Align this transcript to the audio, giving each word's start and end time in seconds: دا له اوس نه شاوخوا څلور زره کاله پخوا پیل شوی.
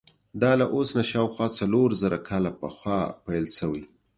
دا 0.41 0.51
له 0.59 0.65
اوس 0.75 0.89
نه 0.97 1.03
شاوخوا 1.11 1.47
څلور 1.59 1.89
زره 2.01 2.17
کاله 2.27 2.51
پخوا 2.59 2.99
پیل 3.25 3.45
شوی. 3.57 3.83